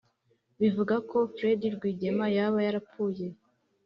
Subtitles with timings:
[0.59, 3.25] bivuga ko fred rwigema yaba yarapfuye